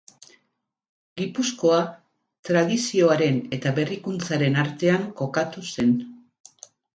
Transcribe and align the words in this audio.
Gipuzkoa 1.19 1.81
tradizioaren 2.49 3.37
eta 3.59 3.75
berrikuntzaren 3.81 4.59
artean 4.63 5.05
kokatu 5.21 5.65
zen. 5.77 5.93